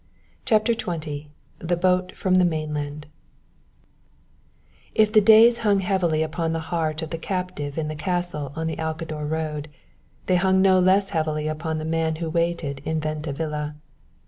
[0.45, 1.27] CHAPTER XX
[1.59, 3.05] THE BOAT FROM THE MAINLAND
[4.95, 8.65] If the days hung heavily upon the heart of the captive in the castle on
[8.65, 9.69] the Alcador road,
[10.25, 13.75] they hung no less heavily upon the man who waited in Venta Villa.